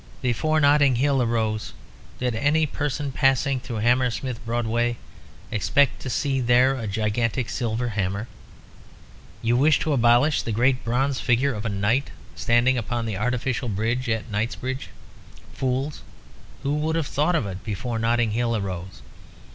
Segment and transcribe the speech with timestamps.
[0.23, 1.73] Before Notting Hill arose,
[2.19, 4.97] did any person passing through Hammersmith Broadway
[5.51, 8.27] expect to see there a gigantic silver hammer?
[9.43, 13.69] You wish to abolish the great bronze figure of a knight standing upon the artificial
[13.69, 14.89] bridge at Knightsbridge.
[15.53, 16.01] Fools!
[16.63, 19.03] Who would have thought of it before Notting Hill arose?